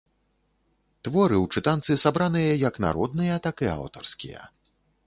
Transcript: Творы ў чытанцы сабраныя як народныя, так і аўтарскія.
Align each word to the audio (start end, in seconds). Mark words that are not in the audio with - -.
Творы 1.07 1.37
ў 1.43 1.59
чытанцы 1.59 1.91
сабраныя 2.05 2.59
як 2.67 2.83
народныя, 2.87 3.35
так 3.49 3.55
і 3.69 3.75
аўтарскія. 3.79 4.41